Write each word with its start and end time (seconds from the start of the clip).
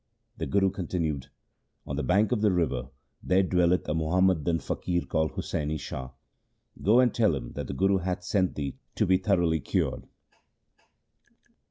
The 0.37 0.47
Guru 0.47 0.71
continued:' 0.71 1.27
On 1.85 1.95
the 1.95 2.01
bank 2.01 2.31
of 2.31 2.41
the 2.41 2.51
river 2.51 2.89
there 3.21 3.43
dwelleth 3.43 3.87
a 3.87 3.93
Muham 3.93 4.25
madan 4.29 4.57
faqir 4.57 5.07
called 5.07 5.33
Husaini 5.33 5.79
Shah. 5.79 6.09
Go 6.81 6.99
and 6.99 7.13
tell 7.13 7.35
him 7.35 7.51
that 7.53 7.67
the 7.67 7.73
Guru 7.73 7.97
hath 7.97 8.23
sent 8.23 8.55
thee 8.55 8.79
to 8.95 9.05
be 9.05 9.17
thoroughly 9.19 9.59
cured.' 9.59 10.07